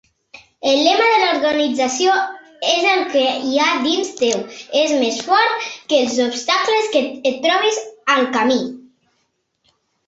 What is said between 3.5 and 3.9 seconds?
ha